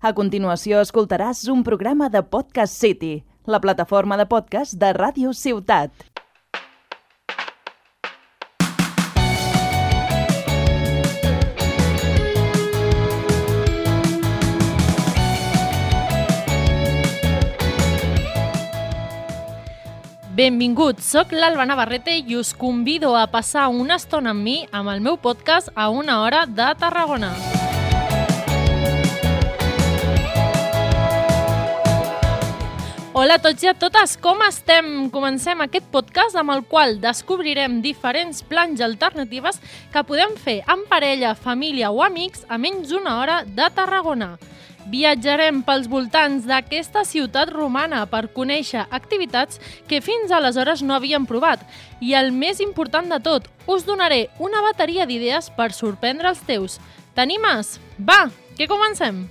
A 0.00 0.14
continuació 0.16 0.78
escoltaràs 0.80 1.42
un 1.52 1.60
programa 1.60 2.06
de 2.08 2.22
Podcast 2.24 2.72
City, 2.72 3.18
la 3.44 3.60
plataforma 3.60 4.16
de 4.16 4.24
podcast 4.24 4.72
de 4.80 4.94
Ràdio 4.96 5.34
Ciutat. 5.36 5.92
Benvinguts, 20.32 21.04
sóc 21.04 21.36
l'Alba 21.36 21.68
Navarrete 21.68 22.16
i 22.24 22.40
us 22.40 22.56
convido 22.56 23.12
a 23.20 23.28
passar 23.28 23.68
una 23.68 24.00
estona 24.00 24.32
amb 24.32 24.48
mi 24.48 24.62
amb 24.72 24.96
el 24.96 25.04
meu 25.04 25.20
podcast 25.20 25.68
a 25.76 25.92
una 25.92 26.22
hora 26.24 26.46
de 26.48 26.72
Tarragona. 26.80 27.59
Hola 33.20 33.34
a 33.36 33.40
tots 33.44 33.60
i 33.60 33.68
a 33.68 33.74
totes, 33.76 34.14
com 34.16 34.38
estem? 34.46 34.86
Comencem 35.12 35.60
aquest 35.60 35.90
podcast 35.92 36.38
amb 36.40 36.54
el 36.54 36.62
qual 36.64 36.94
descobrirem 37.02 37.74
diferents 37.84 38.38
plans 38.48 38.80
i 38.80 38.84
alternatives 38.86 39.58
que 39.92 40.02
podem 40.08 40.38
fer 40.40 40.54
en 40.72 40.86
parella, 40.88 41.34
família 41.36 41.90
o 41.92 42.00
amics 42.00 42.46
a 42.48 42.56
menys 42.56 42.88
d'una 42.88 43.18
hora 43.20 43.34
de 43.44 43.66
Tarragona. 43.76 44.30
Viatjarem 44.88 45.58
pels 45.66 45.90
voltants 45.92 46.46
d'aquesta 46.48 47.02
ciutat 47.04 47.52
romana 47.52 48.06
per 48.08 48.30
conèixer 48.32 48.86
activitats 48.88 49.60
que 49.90 50.00
fins 50.00 50.32
aleshores 50.32 50.80
no 50.80 50.96
havíem 50.96 51.28
provat. 51.28 51.66
I 52.00 52.16
el 52.16 52.32
més 52.32 52.64
important 52.64 53.12
de 53.12 53.20
tot, 53.20 53.50
us 53.68 53.84
donaré 53.84 54.30
una 54.40 54.64
bateria 54.64 55.04
d'idees 55.04 55.52
per 55.60 55.74
sorprendre 55.76 56.32
els 56.32 56.40
teus. 56.48 56.80
T'animes? 57.12 57.76
Va, 58.00 58.30
que 58.56 58.64
comencem! 58.64 59.26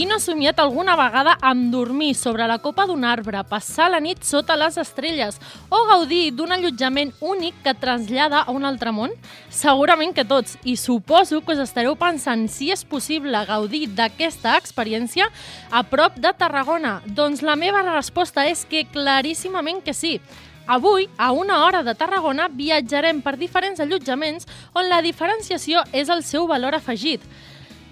Qui 0.00 0.06
no 0.08 0.16
ha 0.16 0.22
somiat 0.24 0.56
alguna 0.62 0.94
vegada 0.96 1.34
amb 1.44 1.66
dormir 1.74 2.14
sobre 2.16 2.46
la 2.48 2.54
copa 2.64 2.86
d'un 2.88 3.02
arbre, 3.04 3.42
passar 3.44 3.90
la 3.92 3.98
nit 4.00 4.22
sota 4.24 4.54
les 4.56 4.78
estrelles 4.80 5.36
o 5.68 5.82
gaudir 5.90 6.30
d'un 6.32 6.54
allotjament 6.56 7.12
únic 7.20 7.58
que 7.60 7.74
trasllada 7.76 8.40
a 8.40 8.54
un 8.56 8.64
altre 8.64 8.94
món? 8.96 9.12
Segurament 9.52 10.16
que 10.16 10.24
tots, 10.24 10.56
i 10.64 10.78
suposo 10.80 11.42
que 11.44 11.52
us 11.52 11.60
estareu 11.66 11.98
pensant 12.00 12.46
si 12.48 12.70
és 12.72 12.80
possible 12.80 13.44
gaudir 13.44 13.90
d'aquesta 13.92 14.56
experiència 14.56 15.28
a 15.68 15.84
prop 15.84 16.16
de 16.16 16.32
Tarragona. 16.32 17.02
Doncs 17.04 17.44
la 17.44 17.60
meva 17.60 17.84
resposta 17.90 18.48
és 18.48 18.64
que 18.64 18.86
claríssimament 18.88 19.84
que 19.84 19.92
sí. 19.92 20.16
Avui, 20.64 21.10
a 21.18 21.32
una 21.36 21.60
hora 21.66 21.84
de 21.84 21.92
Tarragona, 21.92 22.48
viatjarem 22.48 23.20
per 23.20 23.36
diferents 23.36 23.84
allotjaments 23.84 24.48
on 24.72 24.88
la 24.88 25.04
diferenciació 25.04 25.84
és 25.92 26.08
el 26.08 26.24
seu 26.24 26.48
valor 26.48 26.80
afegit. 26.80 27.20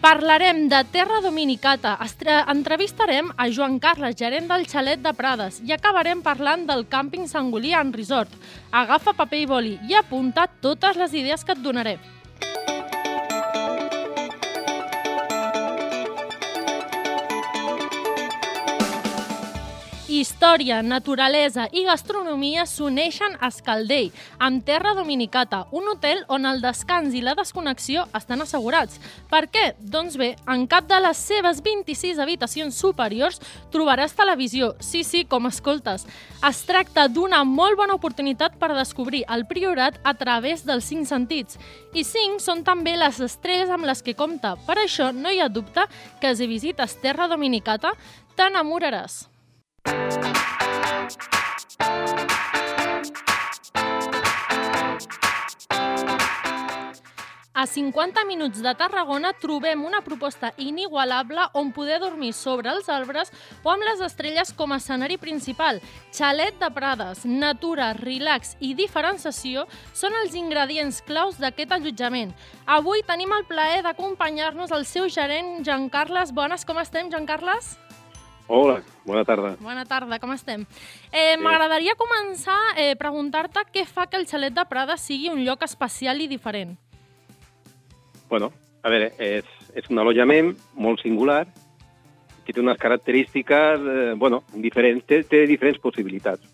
Parlarem 0.01 0.69
de 0.69 0.85
Terra 0.93 1.21
Dominicata, 1.21 1.99
entrevistarem 2.47 3.33
a 3.37 3.49
Joan 3.51 3.81
Carles, 3.81 4.15
gerent 4.15 4.47
del 4.47 4.63
xalet 4.71 5.03
de 5.03 5.11
Prades, 5.13 5.59
i 5.67 5.75
acabarem 5.75 6.23
parlant 6.23 6.63
del 6.69 6.85
càmping 6.87 7.27
Sangolí 7.27 7.75
en 7.75 7.91
Resort. 7.93 8.31
Agafa 8.71 9.17
paper 9.19 9.41
i 9.43 9.47
boli 9.51 9.75
i 9.91 9.99
apunta 9.99 10.47
totes 10.47 10.95
les 10.97 11.19
idees 11.19 11.43
que 11.43 11.51
et 11.51 11.65
donaré. 11.67 11.99
Història, 20.09 20.79
naturalesa 20.81 21.67
i 21.77 21.83
gastronomia 21.85 22.63
s'uneixen 22.65 23.35
a 23.37 23.51
Escaldell, 23.53 24.07
amb 24.41 24.63
Terra 24.65 24.95
Dominicata, 24.97 25.67
un 25.71 25.85
hotel 25.93 26.23
on 26.33 26.49
el 26.49 26.63
descans 26.65 27.13
i 27.13 27.21
la 27.21 27.35
desconnexió 27.37 28.07
estan 28.17 28.41
assegurats. 28.41 28.97
Per 29.29 29.43
què? 29.53 29.67
Doncs 29.77 30.17
bé, 30.17 30.31
en 30.49 30.65
cap 30.65 30.89
de 30.89 31.03
les 31.05 31.21
seves 31.29 31.61
26 31.61 32.23
habitacions 32.25 32.81
superiors 32.81 33.37
trobaràs 33.69 34.17
televisió. 34.17 34.73
Sí, 34.81 35.05
sí, 35.05 35.27
com 35.29 35.53
escoltes. 35.53 36.09
Es 36.41 36.65
tracta 36.65 37.05
d'una 37.13 37.45
molt 37.45 37.77
bona 37.77 38.01
oportunitat 38.01 38.57
per 38.57 38.73
descobrir 38.73 39.27
el 39.29 39.45
Priorat 39.45 40.01
a 40.09 40.17
través 40.17 40.65
dels 40.65 40.89
cinc 40.89 41.05
sentits. 41.05 41.61
I 41.93 42.01
cinc 42.01 42.41
són 42.41 42.65
també 42.65 42.97
les 42.97 43.21
estrelles 43.21 43.69
amb 43.69 43.85
les 43.85 44.01
que 44.01 44.17
compta. 44.17 44.57
Per 44.65 44.81
això 44.81 45.13
no 45.13 45.29
hi 45.29 45.45
ha 45.45 45.53
dubte 45.53 45.85
que 46.23 46.33
si 46.33 46.49
visites 46.49 46.97
Terra 47.05 47.29
Dominicata 47.29 47.93
t'enamoraràs. 48.41 49.27
A 57.59 57.67
50 57.67 58.25
minuts 58.25 58.61
de 58.63 58.71
Tarragona 58.79 59.33
trobem 59.35 59.81
una 59.83 59.99
proposta 60.07 60.53
inigualable 60.63 61.43
on 61.59 61.73
poder 61.75 61.97
dormir 61.99 62.31
sobre 62.31 62.71
els 62.71 62.87
arbres 62.87 63.33
o 63.65 63.73
amb 63.73 63.83
les 63.83 63.99
estrelles 64.07 64.53
com 64.55 64.71
a 64.71 64.79
escenari 64.79 65.17
principal. 65.19 65.81
Xalet 66.15 66.55
de 66.61 66.69
Prades, 66.71 67.25
natura, 67.27 67.89
relax 67.99 68.55
i 68.63 68.77
diferenciació 68.79 69.67
són 69.91 70.15
els 70.23 70.39
ingredients 70.39 71.03
claus 71.03 71.43
d'aquest 71.43 71.75
allotjament. 71.75 72.31
Avui 72.79 73.03
tenim 73.03 73.35
el 73.35 73.43
plaer 73.51 73.83
d'acompanyar-nos 73.83 74.71
el 74.71 74.87
seu 74.87 75.11
gerent, 75.11 75.57
Joan 75.67 75.91
Carles. 75.91 76.31
Bones, 76.31 76.63
com 76.63 76.79
estem, 76.79 77.11
Joan 77.11 77.27
Carles? 77.27 77.75
Hola, 78.51 78.81
bona 79.05 79.25
tarda. 79.29 79.57
Bona 79.61 79.85
tarda, 79.85 80.19
com 80.19 80.33
estem? 80.33 80.63
Eh, 81.13 81.37
M'agradaria 81.37 81.93
començar 82.01 82.57
eh, 82.81 82.95
preguntar-te 82.97 83.61
què 83.75 83.85
fa 83.85 84.07
que 84.09 84.17
el 84.17 84.25
xalet 84.27 84.55
de 84.57 84.65
Prades 84.71 85.05
sigui 85.05 85.29
un 85.29 85.43
lloc 85.45 85.67
especial 85.67 86.23
i 86.25 86.29
diferent. 86.31 86.73
Bueno, 88.31 88.49
a 88.83 88.89
veure, 88.89 89.13
és, 89.21 89.45
és 89.77 89.91
un 89.93 90.01
allotjament 90.01 90.55
molt 90.81 91.05
singular 91.05 91.43
que 92.47 92.55
té 92.57 92.63
unes 92.65 92.81
característiques, 92.81 93.85
eh, 93.85 94.15
bueno, 94.17 94.41
diferents, 94.55 95.05
té, 95.05 95.21
té 95.29 95.45
diferents 95.47 95.81
possibilitats. 95.85 96.49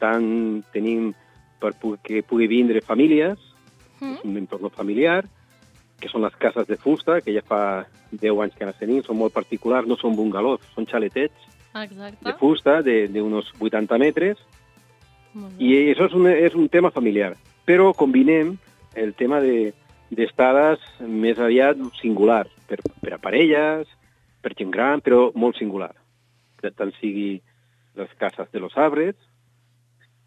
Tant 0.00 0.64
tenim 0.72 1.12
per 1.60 1.74
que 2.02 2.22
pugui 2.24 2.48
vindre 2.48 2.80
famílies, 2.80 3.36
Mm? 4.00 4.14
és 4.16 4.24
un 4.24 4.36
entorn 4.40 4.70
familiar, 4.72 5.26
que 6.00 6.08
són 6.08 6.22
les 6.24 6.34
cases 6.40 6.66
de 6.66 6.76
fusta, 6.80 7.20
que 7.20 7.34
ja 7.34 7.42
fa 7.46 7.86
10 8.10 8.40
anys 8.42 8.56
que 8.56 8.66
les 8.66 8.78
tenim, 8.80 9.02
són 9.04 9.18
molt 9.20 9.34
particulars, 9.36 9.86
no 9.88 9.96
són 10.00 10.16
bungalows, 10.16 10.62
són 10.74 10.86
xaletets 10.88 11.48
Exacte. 11.74 12.24
de 12.24 12.32
fusta 12.40 12.80
de- 12.82 13.06
d'uns 13.08 13.52
80 13.60 13.98
metres. 13.98 14.38
I 15.58 15.92
això 15.92 16.08
és 16.08 16.14
un, 16.14 16.26
és 16.26 16.54
un 16.58 16.68
tema 16.68 16.90
familiar, 16.90 17.36
però 17.64 17.92
combinem 17.94 18.56
el 18.96 19.14
tema 19.14 19.40
de 19.40 19.72
d'estades 20.10 20.80
més 21.06 21.38
aviat 21.38 21.78
singular, 22.00 22.48
per, 22.66 22.80
per 23.00 23.12
a 23.14 23.18
parelles, 23.22 23.86
per 24.42 24.56
gent 24.58 24.72
gran, 24.74 25.00
però 25.00 25.30
molt 25.38 25.56
singular. 25.56 25.92
Tant 26.60 26.90
sigui 26.98 27.40
les 27.94 28.10
cases 28.18 28.50
de 28.50 28.58
los 28.58 28.76
arbres, 28.76 29.14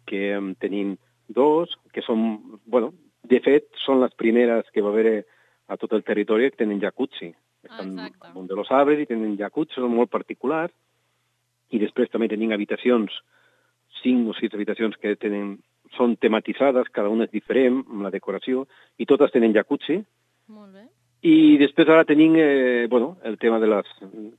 que 0.06 0.32
en 0.32 0.54
tenim 0.54 0.96
dos, 1.28 1.76
que 1.92 2.00
són, 2.00 2.58
bueno, 2.64 2.94
de 3.24 3.40
fet, 3.40 3.68
són 3.84 4.00
les 4.00 4.14
primeres 4.16 4.64
que 4.72 4.80
va 4.80 4.88
haver 4.88 5.26
a 5.68 5.76
tot 5.80 5.92
el 5.92 6.04
territori 6.04 6.50
que 6.50 6.62
tenen 6.62 6.80
jacuzzi. 6.80 7.32
Estan 7.64 7.94
Exacte. 7.98 8.26
al 8.28 8.34
món 8.34 8.46
de 8.46 8.56
los 8.56 8.70
arbres 8.70 9.00
i 9.00 9.06
tenen 9.08 9.36
jacuzzi, 9.38 9.80
són 9.80 9.94
molt 9.94 10.10
particulars. 10.12 10.72
I 11.72 11.80
després 11.80 12.10
també 12.12 12.28
tenim 12.28 12.52
habitacions, 12.52 13.14
cinc 14.02 14.28
o 14.28 14.34
sis 14.36 14.52
habitacions 14.52 14.98
que 15.00 15.16
tenen, 15.16 15.56
són 15.96 16.16
tematitzades, 16.20 16.90
cada 16.92 17.08
una 17.08 17.24
és 17.24 17.32
diferent, 17.32 17.80
amb 17.88 18.04
la 18.04 18.12
decoració, 18.12 18.66
i 18.98 19.06
totes 19.08 19.32
tenen 19.32 19.54
jacuzzi. 19.56 20.02
Molt 20.52 20.74
bé. 20.74 20.84
I 21.24 21.56
després 21.56 21.88
ara 21.88 22.04
tenim 22.04 22.36
eh, 22.36 22.86
bueno, 22.90 23.16
el 23.24 23.38
tema 23.40 23.58
de 23.58 23.70
les, 23.70 23.88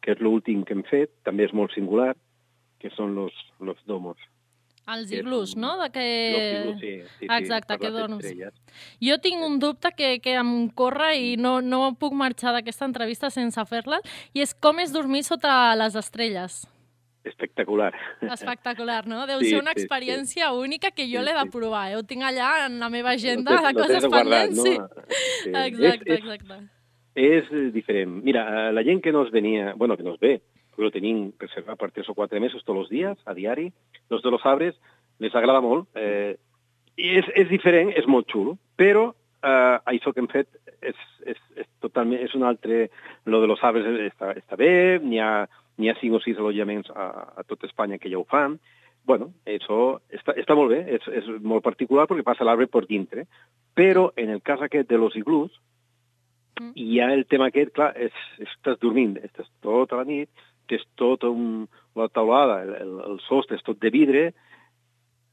que 0.06 0.14
és 0.14 0.22
l'últim 0.22 0.62
que 0.64 0.76
hem 0.76 0.84
fet, 0.86 1.10
també 1.26 1.48
és 1.48 1.54
molt 1.54 1.74
singular, 1.74 2.14
que 2.78 2.92
són 2.94 3.16
los, 3.18 3.34
los 3.60 3.80
domos. 3.90 4.20
Els 4.88 5.10
és 5.12 5.20
iglús, 5.20 5.56
no? 5.58 5.78
De 5.82 5.90
que... 5.90 6.04
Iglús, 6.62 6.80
sí, 6.80 6.92
sí, 7.20 7.26
Exacte, 7.40 7.74
sí, 7.74 7.80
que 7.80 7.90
dorms. 7.90 8.24
estrelles. 8.24 8.54
Jo 9.02 9.18
tinc 9.24 9.42
un 9.42 9.58
dubte 9.60 9.90
que, 9.98 10.20
que 10.22 10.36
em 10.38 10.70
corre 10.70 11.16
i 11.18 11.36
no, 11.38 11.60
no 11.62 11.96
puc 11.98 12.14
marxar 12.14 12.54
d'aquesta 12.54 12.86
entrevista 12.86 13.32
sense 13.34 13.64
fer-la, 13.66 13.98
i 14.34 14.42
és 14.46 14.54
com 14.54 14.78
és 14.80 14.94
dormir 14.94 15.24
sota 15.26 15.74
les 15.76 15.96
estrelles. 15.96 16.68
Espectacular. 17.26 17.92
Espectacular, 18.22 19.08
no? 19.10 19.26
Deu 19.26 19.40
Sí, 19.42 19.50
ser 19.50 19.60
una 19.64 19.72
sí, 19.74 19.80
sí. 19.80 19.86
experiència 19.88 20.52
única 20.54 20.92
que 20.92 21.08
jo 21.10 21.24
Sí, 21.24 21.26
l'he 21.26 21.34
de 21.34 21.46
provar. 21.50 21.88
eh? 21.92 21.96
Ho 21.98 22.04
tinc 22.04 22.22
allà 22.22 22.68
en 22.68 22.78
la 22.80 22.90
meva 22.94 23.16
agenda 23.18 23.56
tens- 23.56 23.66
de 23.66 23.74
coses 23.82 24.06
pendents. 24.06 24.58
no? 24.58 24.64
Sí. 24.64 25.50
Exacte, 25.50 25.88
És, 25.88 26.02
és, 26.06 26.20
exacte. 26.20 26.60
és 27.16 27.44
eh, 27.52 27.72
diferent. 27.74 28.22
Mira, 28.24 28.70
eh, 28.70 28.74
la 28.74 28.84
gent 28.84 29.02
que 29.02 29.12
nos 29.12 29.32
venia, 29.32 29.74
bueno, 29.76 29.98
que 29.98 30.04
nos 30.04 30.20
ve, 30.20 30.42
que 30.76 30.84
lo 30.84 30.92
tenim 30.94 31.30
reservat 31.40 31.80
per 31.80 31.92
tres 31.92 32.10
o 32.12 32.16
quatre 32.18 32.40
mesos 32.44 32.64
tots 32.64 32.86
els 32.86 32.92
dies, 32.92 33.18
a 33.26 33.34
diari, 33.34 33.72
los 34.10 34.22
de 34.24 34.32
los 34.32 34.46
arbres, 34.46 34.76
les 35.20 35.36
agrada 35.36 35.64
molt. 35.64 35.88
Eh, 35.96 36.36
I 36.96 37.18
és, 37.20 37.28
és 37.36 37.50
diferent, 37.50 37.92
és 37.96 38.08
molt 38.08 38.30
xulo, 38.32 38.58
però 38.80 39.10
eh, 39.12 39.78
això 39.92 40.14
que 40.14 40.24
hem 40.24 40.32
fet 40.32 40.50
és, 40.82 40.96
és, 41.26 41.42
és 41.58 41.68
totalment, 41.84 42.22
és 42.22 42.36
un 42.38 42.46
altre... 42.48 42.90
Lo 43.26 43.42
de 43.42 43.50
los 43.50 43.64
arbres 43.66 43.88
està, 44.06 44.36
està 44.38 44.58
bé, 44.60 45.00
n'hi 45.02 45.20
ha, 45.20 45.46
ha 45.48 46.00
cinc 46.00 46.20
o 46.20 46.24
sis 46.24 46.40
allotjaments 46.40 46.92
a, 46.94 47.10
a 47.40 47.46
tot 47.48 47.64
Espanya 47.66 47.98
que 47.98 48.12
ja 48.12 48.20
ho 48.20 48.26
fan. 48.30 48.60
Bueno, 49.06 49.32
això 49.46 50.00
està, 50.14 50.36
està 50.38 50.56
molt 50.58 50.74
bé, 50.74 50.82
és, 50.98 51.08
és 51.22 51.28
molt 51.42 51.64
particular 51.66 52.08
perquè 52.10 52.26
passa 52.26 52.46
l'arbre 52.48 52.68
per 52.70 52.86
dintre, 52.90 53.28
però 53.78 54.10
en 54.18 54.32
el 54.34 54.42
cas 54.42 54.64
aquest 54.66 54.90
de 54.90 54.98
los 54.98 55.18
iglús, 55.20 55.54
Mm. 56.60 56.72
hi 56.76 57.00
ha 57.00 57.12
el 57.14 57.26
tema 57.28 57.50
aquest, 57.52 57.74
clar, 57.76 57.92
és, 58.00 58.16
estàs 58.40 58.78
dormint, 58.80 59.18
estàs 59.28 59.48
tota 59.64 60.00
la 60.00 60.06
nit, 60.08 60.30
tens 60.68 60.84
tota 61.00 61.30
un, 61.30 61.68
la 61.96 62.08
taulada, 62.10 62.62
el, 62.64 62.94
el, 63.10 63.20
sostre 63.28 63.58
és 63.60 63.64
tot 63.66 63.80
de 63.82 63.92
vidre, 63.94 64.26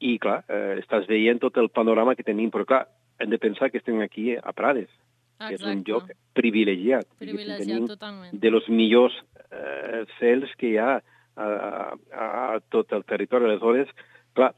i 0.03 0.17
clar, 0.19 0.43
eh, 0.51 0.79
estàs 0.83 1.07
veient 1.07 1.39
tot 1.43 1.57
el 1.63 1.69
panorama 1.71 2.15
que 2.19 2.27
tenim, 2.27 2.51
però 2.51 2.67
clar, 2.67 2.83
hem 3.23 3.31
de 3.31 3.39
pensar 3.39 3.71
que 3.71 3.79
estem 3.79 4.01
aquí 4.03 4.33
a 4.35 4.53
Prades, 4.53 4.91
que 5.39 5.55
és 5.55 5.63
un 5.63 5.79
Exacte. 5.79 5.91
lloc 5.91 6.11
privilegiat. 6.35 7.07
Privilegiat, 7.19 7.67
Tenim 7.67 7.87
totalment. 7.87 8.33
de 8.35 8.51
los 8.51 8.69
millors 8.69 9.15
eh, 9.51 10.05
cels 10.19 10.51
que 10.59 10.73
hi 10.73 10.77
ha 10.79 10.97
a, 10.97 11.47
a, 11.47 12.27
a 12.57 12.61
tot 12.69 12.93
el 12.93 13.05
territori. 13.05 13.47
Aleshores, 13.47 13.89
clar, 14.35 14.53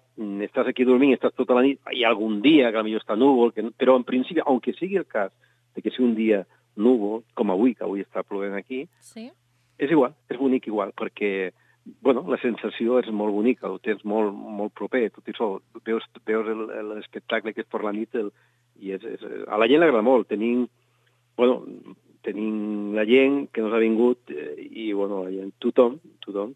estàs 0.49 0.69
aquí 0.71 0.85
dormint, 0.85 1.15
estàs 1.17 1.35
tota 1.37 1.55
la 1.57 1.63
nit, 1.67 1.81
hi 1.93 2.05
ha 2.05 2.11
algun 2.13 2.41
dia 2.43 2.73
que 2.73 2.83
potser 2.83 3.01
està 3.03 3.17
núvol, 3.19 3.53
que, 3.53 3.69
però 3.77 3.97
en 4.01 4.05
principi, 4.05 4.41
aunque 4.45 4.73
sigui 4.79 4.97
el 4.97 5.07
cas 5.07 5.33
de 5.75 5.83
que 5.83 5.91
sigui 5.91 6.09
un 6.09 6.15
dia 6.15 6.45
núvol, 6.77 7.23
com 7.35 7.51
avui, 7.51 7.75
que 7.75 7.85
avui 7.85 8.01
està 8.03 8.23
plovent 8.25 8.55
aquí, 8.57 8.87
Sí? 9.01 9.31
És 9.79 9.91
igual, 9.91 10.15
és 10.31 10.39
bonic 10.39 10.67
igual, 10.71 10.93
perquè 10.97 11.53
bueno, 12.01 12.25
la 12.29 12.39
sensació 12.41 12.99
és 13.03 13.11
molt 13.13 13.35
bonica, 13.35 13.69
ho 13.69 13.79
tens 13.79 14.05
molt, 14.09 14.33
molt 14.33 14.73
proper, 14.73 15.11
tot 15.13 15.27
això, 15.29 15.61
veus, 15.85 16.05
veus 16.25 16.47
el- 16.49 16.71
el- 16.71 16.95
l'espectacle 16.97 17.53
que 17.53 17.61
és 17.61 17.67
per 17.69 17.83
la 17.85 17.93
nit, 17.93 18.15
el, 18.15 18.31
i 18.81 18.93
és, 18.93 19.05
és, 19.05 19.21
a 19.47 19.59
la 19.59 19.67
gent 19.69 19.81
li 19.81 19.87
agrada 19.87 20.03
molt, 20.03 20.29
tenim, 20.29 20.67
bueno, 21.37 21.63
tenim 22.23 22.95
la 22.97 23.05
gent 23.05 23.51
que 23.53 23.61
nos 23.61 23.73
ha 23.75 23.79
vingut, 23.83 24.19
eh, 24.31 24.55
i 24.59 24.93
bueno, 24.93 25.25
la 25.25 25.31
gent, 25.31 25.53
tothom, 25.59 25.99
tothom, 26.25 26.55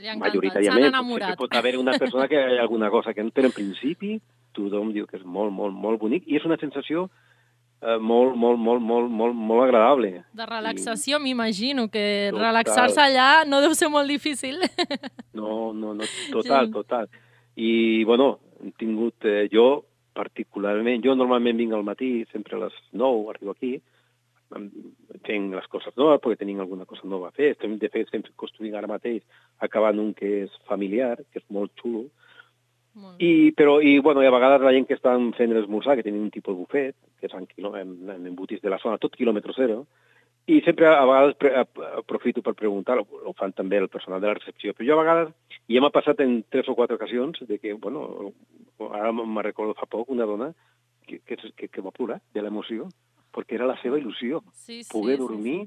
Li 0.00 0.08
majoritàriament, 0.16 0.94
potser 1.06 1.36
pot 1.36 1.54
haver 1.54 1.76
una 1.78 1.92
persona 1.98 2.26
que 2.26 2.34
hi 2.40 2.58
ha 2.58 2.62
alguna 2.62 2.90
cosa 2.90 3.12
que 3.14 3.22
no, 3.22 3.30
però 3.30 3.46
en 3.46 3.52
principi 3.52 4.20
tothom 4.52 4.92
diu 4.92 5.06
que 5.06 5.18
és 5.18 5.24
molt, 5.24 5.52
molt, 5.52 5.74
molt 5.76 6.00
bonic, 6.00 6.24
i 6.26 6.36
és 6.36 6.44
una 6.44 6.56
sensació 6.56 7.04
eh, 7.06 7.29
molt, 8.00 8.36
molt, 8.36 8.58
molt, 8.60 8.82
molt, 8.84 9.10
molt, 9.10 9.34
molt 9.34 9.64
agradable. 9.64 10.24
De 10.36 10.46
relaxació, 10.46 11.18
m'imagino, 11.18 11.88
que 11.88 12.30
relaxar-se 12.34 13.00
allà 13.00 13.44
no 13.48 13.60
deu 13.64 13.74
ser 13.74 13.88
molt 13.88 14.08
difícil. 14.08 14.60
No, 15.32 15.72
no, 15.72 15.94
no, 15.94 16.04
total, 16.32 16.66
Sí. 16.66 16.72
total. 16.72 17.06
I, 17.56 18.04
bueno, 18.04 18.40
hem 18.60 18.72
tingut, 18.76 19.24
eh, 19.24 19.48
jo 19.52 19.84
particularment, 20.12 21.00
jo 21.04 21.14
normalment 21.14 21.56
vinc 21.56 21.72
al 21.72 21.84
matí, 21.86 22.26
sempre 22.32 22.56
a 22.56 22.64
les 22.66 22.74
9 22.92 23.30
arribo 23.30 23.52
aquí, 23.52 23.80
fent 24.50 25.50
les 25.54 25.66
coses 25.70 25.94
noves, 25.96 26.20
perquè 26.20 26.40
tenim 26.40 26.58
alguna 26.60 26.84
cosa 26.84 27.06
nova 27.06 27.28
a 27.28 27.34
fer. 27.36 27.52
Estem, 27.54 27.78
de 27.78 27.88
fet, 27.88 28.08
estem 28.08 28.24
construint 28.36 28.74
ara 28.74 28.90
mateix, 28.90 29.22
acabant 29.62 29.98
un 30.02 30.12
que 30.14 30.44
és 30.44 30.56
familiar, 30.68 31.16
que 31.30 31.38
és 31.38 31.46
molt 31.48 31.72
xulo. 31.80 32.08
I, 33.18 33.52
però, 33.56 33.78
i, 33.80 33.98
bueno, 34.02 34.22
i 34.22 34.26
a 34.26 34.34
vegades 34.34 34.62
la 34.64 34.72
gent 34.74 34.86
que 34.88 34.96
estan 34.98 35.30
fent 35.36 35.52
l'esmorzar, 35.54 35.96
que 35.96 36.04
tenen 36.06 36.24
un 36.26 36.30
tipus 36.34 36.54
de 36.54 36.60
bufet, 36.60 36.96
que 37.20 37.28
és 37.28 37.34
en, 37.36 37.46
en, 37.78 37.92
en 38.16 38.34
de 38.34 38.72
la 38.72 38.80
zona, 38.82 38.98
tot 38.98 39.14
quilòmetre 39.16 39.54
zero, 39.56 39.84
i 40.50 40.60
sempre 40.64 40.88
a 40.88 41.04
vegades 41.06 41.36
pre, 41.38 41.52
aprofito 42.00 42.42
per 42.42 42.56
preguntar, 42.58 42.98
ho, 42.98 43.34
fan 43.38 43.52
també 43.52 43.78
el 43.78 43.88
personal 43.88 44.20
de 44.20 44.26
la 44.26 44.34
recepció, 44.34 44.74
però 44.74 44.88
jo 44.88 44.96
a 44.96 45.02
vegades, 45.02 45.34
i 45.68 45.76
ja 45.76 45.84
m'ha 45.84 45.94
passat 45.94 46.20
en 46.24 46.40
tres 46.50 46.68
o 46.68 46.74
quatre 46.74 46.98
ocasions, 46.98 47.38
de 47.46 47.58
que, 47.58 47.74
bueno, 47.74 48.32
ara 48.90 49.12
me 49.12 49.44
recordo 49.46 49.76
fa 49.78 49.86
poc 49.86 50.10
una 50.10 50.26
dona 50.26 50.50
que, 51.06 51.20
que, 51.20 51.36
que, 51.56 51.68
que 51.68 51.84
va 51.84 51.94
plorar 51.94 52.18
de 52.34 52.42
l'emoció, 52.42 52.88
perquè 53.30 53.54
era 53.54 53.68
la 53.70 53.78
seva 53.84 54.00
il·lusió, 54.00 54.42
Sí, 54.52 54.82
sí, 54.82 54.90
poder 54.90 55.20
sí, 55.20 55.22
dormir 55.22 55.58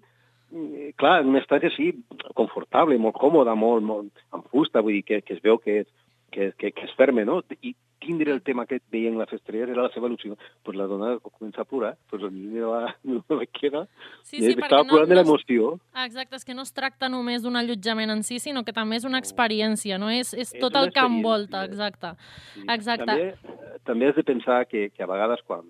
eh, 0.51 0.93
clar, 0.97 1.21
en 1.21 1.31
un 1.31 1.39
estat 1.39 1.63
així 1.69 1.91
confortable, 2.35 2.97
molt 2.99 3.15
còmode, 3.17 3.55
molt, 3.55 3.85
molt 3.87 4.23
amb 4.35 4.49
fusta, 4.51 4.83
vull 4.83 4.99
dir 4.99 5.05
que, 5.07 5.21
que 5.23 5.37
es 5.37 5.43
veu 5.45 5.59
que 5.61 5.83
és, 5.83 5.91
que, 6.33 6.51
que, 6.57 6.71
que 6.73 6.85
és 6.89 6.93
ferme, 6.97 7.23
no? 7.29 7.41
I 7.61 7.75
tindre 8.03 8.33
el 8.33 8.41
tema 8.43 8.65
aquest 8.65 8.83
veient 8.91 9.15
les 9.15 9.31
estrelles 9.31 9.69
era 9.71 9.85
la 9.85 9.91
seva 9.93 10.09
il·lusió. 10.09 10.33
Pues 10.65 10.75
la 10.75 10.87
dona 10.91 11.13
comença 11.23 11.61
a 11.63 11.67
plorar, 11.69 11.93
pues 12.09 12.23
el 12.25 12.33
niño 12.35 12.71
va, 12.73 12.95
no 13.07 13.21
me 13.29 13.47
queda, 13.47 13.85
Sí, 14.23 14.41
sí, 14.41 14.51
estava 14.57 14.81
no, 14.83 14.89
plorant 14.89 15.07
de 15.09 15.15
no, 15.15 15.21
es- 15.21 15.27
l'emoció. 15.27 15.69
Exacte, 16.03 16.35
és 16.35 16.43
que 16.43 16.53
no 16.57 16.65
es 16.67 16.73
tracta 16.75 17.07
només 17.07 17.43
d'un 17.45 17.55
allotjament 17.55 18.11
en 18.11 18.23
si, 18.27 18.39
sinó 18.43 18.65
que 18.67 18.73
també 18.75 18.97
és 18.99 19.05
una 19.07 19.21
experiència, 19.23 19.97
no? 20.01 20.09
És, 20.11 20.33
és 20.33 20.51
És 20.53 20.59
tot 20.59 20.75
el 20.75 20.91
que 20.91 20.99
envolta, 20.99 21.63
experiència. 21.63 21.87
exacte. 21.93 22.11
Sí. 22.55 22.65
Exacte. 22.67 23.05
També, 23.05 23.29
eh, 23.29 23.79
també 23.85 24.09
has 24.09 24.15
de 24.19 24.23
pensar 24.27 24.65
que, 24.67 24.89
que 24.91 25.03
a 25.03 25.07
vegades 25.07 25.39
quan 25.47 25.63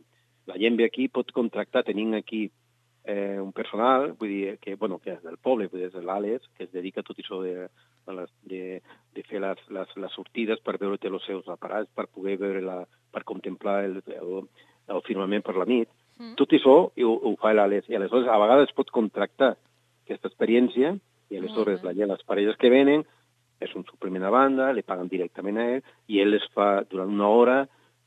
la 0.47 0.57
gent 0.57 0.75
ve 0.75 0.85
aquí 0.89 1.07
pot 1.07 1.29
contractar, 1.31 1.83
tenim 1.85 2.13
aquí 2.17 2.49
eh, 3.03 3.39
un 3.39 3.51
personal, 3.51 4.13
vull 4.19 4.29
dir, 4.29 4.57
que, 4.59 4.75
bueno, 4.75 4.99
que 4.99 5.13
és 5.15 5.23
del 5.23 5.37
poble, 5.37 5.67
vull 5.71 5.83
dir, 5.83 5.89
és 5.91 6.05
l'Àlex, 6.07 6.47
que 6.57 6.67
es 6.67 6.71
dedica 6.71 7.03
a 7.03 7.07
tot 7.07 7.19
això 7.19 7.41
de, 7.43 7.67
de, 8.07 8.15
les, 8.19 8.29
de, 8.49 8.61
de 9.15 9.25
fer 9.27 9.41
les, 9.43 9.63
les, 9.75 9.95
les 10.03 10.15
sortides 10.15 10.61
per 10.63 10.77
veure 10.81 10.99
té 11.01 11.11
els 11.11 11.25
seus 11.27 11.49
aparats, 11.51 11.91
per 11.95 12.07
poder 12.07 12.37
veure 12.41 12.63
la, 12.63 12.77
per 13.11 13.25
contemplar 13.27 13.81
el, 13.89 13.99
el, 14.15 14.47
el 14.93 15.03
firmament 15.07 15.43
per 15.43 15.57
la 15.59 15.67
nit. 15.69 15.91
Mm. 16.19 16.35
Tot 16.39 16.55
això 16.55 16.77
ho, 16.87 17.11
ho 17.11 17.35
fa 17.41 17.53
l'Àlex, 17.55 17.89
i 17.91 17.99
aleshores 17.99 18.29
a 18.29 18.39
vegades 18.39 18.75
pot 18.77 18.93
contractar 18.93 19.55
aquesta 20.05 20.31
experiència, 20.31 20.95
i 21.31 21.39
aleshores 21.39 21.81
bé. 21.81 21.89
la 21.89 21.97
gent, 21.97 22.11
les 22.11 22.25
parelles 22.27 22.59
que 22.59 22.71
venen, 22.71 23.03
és 23.63 23.71
un 23.79 23.85
suplement 23.87 24.25
a 24.27 24.31
banda, 24.33 24.71
li 24.71 24.83
paguen 24.83 25.09
directament 25.11 25.59
a 25.59 25.69
ell, 25.75 25.87
i 26.11 26.19
ell 26.23 26.33
les 26.35 26.45
fa 26.55 26.83
durant 26.89 27.11
una 27.11 27.29
hora, 27.31 27.57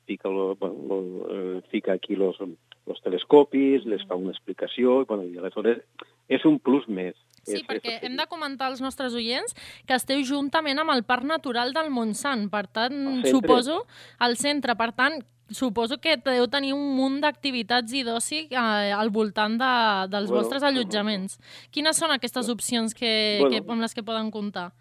fica, 0.07 0.31
lo, 0.31 0.55
bueno, 0.57 0.77
lo, 0.89 0.99
eh, 1.35 1.63
fica 1.71 1.93
aquí 1.93 2.15
los, 2.15 2.39
los 2.87 3.01
telescopis, 3.03 3.85
les 3.87 4.05
fa 4.07 4.15
una 4.15 4.31
explicació, 4.31 5.01
i, 5.03 5.05
bueno, 5.05 5.25
i 5.25 5.37
aleshores 5.39 5.83
és 6.29 6.45
un 6.45 6.59
plus 6.59 6.87
més. 6.89 7.15
Sí, 7.47 7.61
És- 7.61 7.63
perquè 7.67 7.97
és- 7.99 8.03
hem 8.03 8.17
de 8.17 8.27
comentar 8.27 8.67
als 8.69 8.81
nostres 8.81 9.15
oients 9.15 9.55
que 9.87 9.95
esteu 9.95 10.19
juntament 10.25 10.79
amb 10.79 10.91
el 10.91 11.05
Parc 11.05 11.23
Natural 11.25 11.73
del 11.73 11.91
Montsant. 11.91 12.51
Per 12.51 12.67
tant, 12.67 12.93
centre. 13.23 13.31
suposo, 13.31 13.87
al 14.19 14.37
centre, 14.37 14.75
per 14.75 14.93
tant, 14.93 15.23
suposo 15.49 15.99
que 16.01 16.17
deu 16.17 16.49
tenir 16.49 16.73
un 16.75 16.97
munt 16.97 17.21
d'activitats 17.21 17.93
i 17.93 18.03
d'oci 18.03 18.49
eh, 18.51 18.57
al 18.93 19.11
voltant 19.11 19.55
de, 19.59 20.09
dels 20.11 20.27
Bueno, 20.29 20.43
vostres 20.43 20.63
allotjaments. 20.65 21.39
Quines 21.71 21.97
són 21.97 22.11
aquestes 22.11 22.49
opcions 22.49 22.95
que, 22.95 23.39
Bueno. 23.41 23.51
que, 23.65 23.71
amb 23.73 23.81
les 23.81 23.95
que 23.95 24.03
poden 24.03 24.31
comptar? 24.33 24.73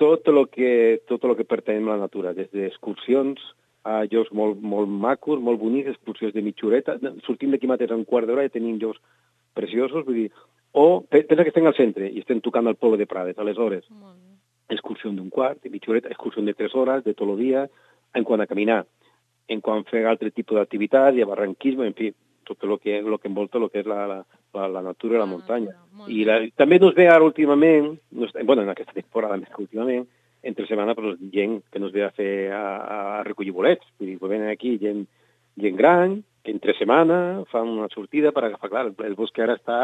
tot 0.00 0.26
el 0.28 0.48
que, 0.48 1.02
tot 1.06 1.22
el 1.24 1.36
que 1.36 1.44
pertany 1.44 1.76
a 1.84 1.90
la 1.90 1.96
natura, 1.98 2.32
des 2.32 2.50
d'excursions 2.50 3.36
a 3.84 4.04
llocs 4.10 4.30
molt, 4.36 4.58
molt 4.60 4.88
macos, 4.88 5.40
molt 5.40 5.58
bonics, 5.60 5.88
excursions 5.94 6.34
de 6.34 6.42
mitja 6.44 6.66
horeta. 6.66 6.98
Sortim 7.26 7.50
d'aquí 7.50 7.66
mateix 7.70 7.90
un 7.96 8.04
quart 8.04 8.26
d'hora 8.28 8.44
i 8.44 8.50
tenim 8.52 8.76
llocs 8.78 9.00
preciosos, 9.54 10.04
vull 10.04 10.14
dir, 10.14 10.30
o 10.72 11.00
pe- 11.08 11.24
pensa 11.24 11.42
que 11.42 11.50
estem 11.50 11.66
al 11.66 11.74
centre 11.74 12.06
i 12.10 12.20
estem 12.20 12.40
tocant 12.40 12.66
al 12.68 12.76
poble 12.76 12.98
de 13.00 13.06
Prades, 13.06 13.38
aleshores, 13.38 13.84
excursió 14.68 15.10
d'un 15.10 15.30
quart, 15.30 15.62
de 15.62 15.70
mitja 15.70 15.90
horeta, 15.90 16.08
excursió 16.08 16.42
de 16.42 16.54
tres 16.54 16.74
hores, 16.74 17.02
de 17.04 17.14
tot 17.14 17.28
el 17.28 17.38
dia, 17.38 17.64
en 18.14 18.24
quant 18.24 18.40
a 18.40 18.46
caminar, 18.46 18.84
en 19.48 19.60
quant 19.60 19.80
a 19.82 19.90
fer 19.90 20.04
altre 20.06 20.30
tipus 20.30 20.58
d'activitat, 20.58 21.16
i 21.16 21.22
a 21.22 21.26
barranquisme, 21.26 21.86
en 21.86 21.94
fi, 21.94 22.12
tot 22.46 22.62
el 22.64 22.78
que, 22.78 23.00
lo 23.02 23.18
que 23.18 23.28
envolta 23.28 23.58
el 23.58 23.68
que 23.70 23.80
és 23.80 23.86
la, 23.86 24.06
la, 24.06 24.20
la, 24.54 24.68
la 24.68 24.82
natura 24.82 25.16
i 25.16 25.18
la, 25.20 25.26
muntanya. 25.26 25.74
molt 25.94 26.10
I 26.10 26.24
la, 26.24 26.38
també 26.56 26.78
nos 26.78 26.94
ve 26.94 27.08
ara 27.08 27.24
últimament, 27.24 27.96
bueno, 28.44 28.62
en 28.62 28.68
aquesta 28.70 28.92
temporada 28.94 29.36
més 29.36 29.48
que 29.50 29.62
últimament, 29.62 30.06
entre 30.42 30.66
setmana, 30.66 30.94
però 30.96 31.14
gent 31.32 31.60
que 31.70 31.80
nos 31.82 31.92
ve 31.92 32.04
a 32.04 32.12
fer 32.16 32.50
a, 32.56 32.64
a 33.20 33.24
recollir 33.26 33.52
bolets. 33.52 33.86
Vull 33.98 34.12
dir, 34.12 34.18
venen 34.22 34.48
aquí 34.48 34.76
gent, 34.80 35.04
gent 35.60 35.76
gran, 35.76 36.20
que 36.42 36.54
entre 36.54 36.76
setmana 36.78 37.44
fan 37.50 37.68
una 37.68 37.90
sortida 37.92 38.32
per 38.32 38.46
agafar, 38.46 38.70
clar, 38.72 38.86
el, 38.88 39.18
bosc 39.18 39.38
ara 39.38 39.58
està 39.58 39.80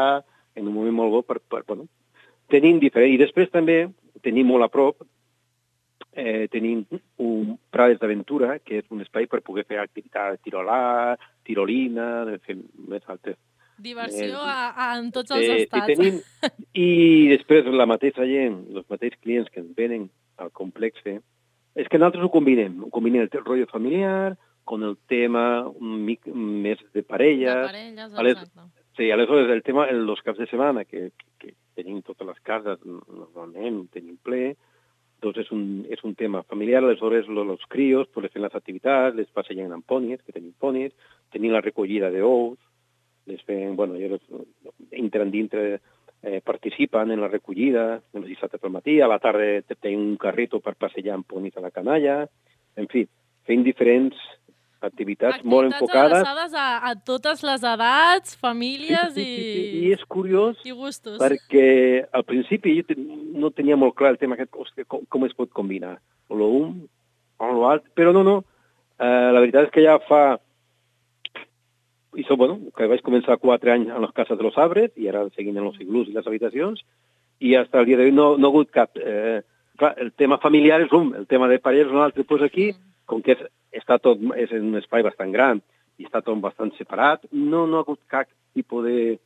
en 0.57 0.65
un 0.65 0.73
moment 0.73 0.95
molt 0.97 1.13
bo 1.13 1.21
per, 1.21 1.39
per 1.39 1.61
bueno, 1.67 1.85
tenim 2.49 2.81
diferent. 2.81 3.13
I 3.13 3.21
després 3.21 3.53
també 3.53 3.83
tenim 4.25 4.49
molt 4.49 4.65
a 4.65 4.71
prop, 4.73 5.05
eh, 6.17 6.47
tenim 6.49 6.85
un 7.21 7.57
Prades 7.69 8.01
d'Aventura, 8.01 8.57
que 8.65 8.81
és 8.81 8.89
un 8.89 9.03
espai 9.05 9.29
per 9.29 9.43
poder 9.45 9.67
fer 9.69 9.77
activitats, 9.83 10.41
tirolar, 10.41 11.17
tirolina, 11.45 12.25
fer 12.41 12.57
més 12.89 13.05
altres 13.05 13.37
Diversió 13.77 14.25
Eh, 14.25 14.49
a, 14.49 14.73
a, 14.73 14.85
en 14.97 15.11
tots 15.13 15.31
els 15.31 15.45
sí, 15.45 15.57
estats. 15.67 15.85
tenim, 15.85 16.17
I 16.73 17.29
després 17.29 17.67
la 17.69 17.85
mateixa 17.85 18.25
gent, 18.25 18.63
els 18.73 18.87
mateixos 18.89 19.21
clients 19.21 19.51
que 19.53 19.61
ens 19.61 19.75
venen 19.77 20.07
al 20.37 20.51
complex, 20.51 21.01
és 21.05 21.87
que 21.89 21.97
nosaltres 21.99 22.23
ho 22.25 22.31
combinem. 22.33 22.83
Ho 22.83 22.89
combinem 22.89 23.21
el 23.27 23.29
rotllo 23.43 23.67
familiar 23.67 24.37
con 24.63 24.83
el 24.83 24.97
tema 25.07 25.67
un 25.67 26.03
mic, 26.05 26.25
més 26.27 26.79
de 26.93 27.01
De 27.01 27.03
parelles. 27.03 27.55
parelles, 27.67 28.13
a 28.13 28.23
les- 28.23 28.37
exacte. 28.37 28.83
Sí, 28.97 29.11
aleshores 29.11 29.49
el 29.53 29.61
tema, 29.61 29.87
en 29.89 30.07
els 30.09 30.21
caps 30.23 30.39
de 30.39 30.47
setmana, 30.47 30.83
que, 30.83 31.11
que, 31.37 31.51
que 31.53 31.53
tenim 31.75 32.01
totes 32.01 32.25
les 32.27 32.39
cases, 32.41 32.79
normalment 32.83 33.85
tenim 33.93 34.17
ple, 34.23 34.55
doncs 35.21 35.37
és 35.37 35.51
un, 35.53 35.85
és 35.89 36.01
un 36.03 36.15
tema 36.15 36.41
familiar, 36.43 36.83
aleshores 36.83 37.27
los 37.27 37.61
crios 37.69 38.07
pues, 38.13 38.23
les 38.25 38.33
fem 38.33 38.41
les 38.43 38.55
activitats, 38.55 39.15
les 39.15 39.29
passegen 39.33 39.71
amb 39.71 39.85
ponis, 39.85 40.21
que 40.25 40.33
tenim 40.33 40.51
ponis, 40.59 40.93
tenim 41.33 41.53
la 41.53 41.61
recollida 41.61 42.09
d'ous, 42.13 42.57
les 43.27 43.41
fem, 43.45 43.75
bueno, 43.75 43.95
ells 43.95 44.21
entren 44.91 45.29
dintre, 45.31 45.79
eh, 46.23 46.41
participen 46.41 47.11
en 47.11 47.21
la 47.21 47.29
recollida, 47.31 48.01
els 48.13 48.27
dissabtes 48.27 48.61
pel 48.61 48.73
matí, 48.73 48.99
a 49.01 49.07
la 49.09 49.19
tarda 49.23 49.61
tenim 49.77 50.13
un 50.13 50.17
carrito 50.21 50.59
per 50.63 50.75
passejar 50.75 51.15
amb 51.17 51.27
ponis 51.27 51.57
a 51.57 51.63
la 51.63 51.71
canalla, 51.71 52.23
en 52.77 52.89
fi, 52.91 53.05
fem 53.47 53.63
diferents 53.65 54.17
activitats, 54.81 55.41
molt 55.43 55.71
enfocades. 55.71 56.19
adreçades 56.19 56.53
a, 56.53 56.65
a 56.89 56.93
totes 56.95 57.41
les 57.45 57.63
edats, 57.65 58.35
famílies 58.37 59.13
Sí, 59.15 59.23
sí, 59.23 59.37
sí, 59.37 59.53
sí, 59.53 59.63
i, 59.79 59.87
I 59.87 59.93
és 59.95 60.03
curiós 60.05 60.59
i 60.65 60.75
gustos. 60.75 61.17
perquè 61.21 62.05
al 62.13 62.25
principi 62.27 62.75
jo 62.77 62.97
no 63.41 63.49
tenia 63.49 63.77
molt 63.79 63.95
clar 63.97 64.13
el 64.13 64.21
tema 64.21 64.37
aquest, 64.37 64.53
hòstia, 64.53 64.85
com, 64.85 65.05
com 65.09 65.25
es 65.25 65.33
pot 65.37 65.49
combinar 65.49 65.97
o 66.29 66.37
lo 66.37 66.51
un 66.59 66.75
o 67.37 67.51
lo 67.53 67.67
altre, 67.69 67.89
però 67.97 68.13
no, 68.13 68.23
no, 68.25 68.37
eh, 68.97 69.29
la 69.33 69.41
veritat 69.41 69.67
és 69.67 69.73
que 69.73 69.85
ja 69.85 69.97
fa 70.05 70.37
i 72.17 72.23
so, 72.25 72.35
bueno, 72.39 72.57
que 72.75 72.87
vaig 72.89 73.03
començar 73.05 73.37
quatre 73.37 73.71
anys 73.75 73.91
en 73.93 74.01
les 74.01 74.13
cases 74.17 74.37
de 74.37 74.43
los 74.45 74.57
arbres 74.57 74.91
i 74.97 75.07
ara 75.11 75.27
seguint 75.35 75.59
en 75.59 75.69
els 75.69 75.77
iglús 75.83 76.09
i 76.09 76.15
les 76.15 76.25
habitacions 76.25 76.81
i 77.39 77.53
fins 77.53 77.75
al 77.77 77.85
dia 77.85 77.99
d'avui 77.99 78.15
no, 78.15 78.31
no 78.37 78.49
ha 78.49 78.53
hagut 78.53 78.71
cap... 78.73 78.97
Eh, 78.97 79.41
clar, 79.77 79.93
el 80.01 80.09
tema 80.17 80.39
familiar 80.41 80.79
és 80.81 80.93
un, 80.97 81.11
el 81.13 81.27
tema 81.29 81.45
de 81.51 81.59
parelles 81.61 81.91
és 81.91 81.93
un 81.93 82.01
altre, 82.01 82.25
doncs 82.25 82.47
aquí, 82.47 82.71
com 83.05 83.21
que 83.21 83.35
és, 83.35 83.43
està 83.77 83.99
tot, 84.01 84.17
és 84.33 84.49
en 84.57 84.71
un 84.71 84.79
espai 84.79 85.05
bastant 85.05 85.29
gran 85.35 85.61
i 86.01 86.07
està 86.07 86.23
tot 86.25 86.39
bastant 86.41 86.71
separat, 86.77 87.27
no, 87.31 87.67
no 87.69 87.77
ha 87.77 87.85
hagut 87.85 87.99
cap 88.09 88.25
tipus 88.57 88.85
de, 88.87 89.19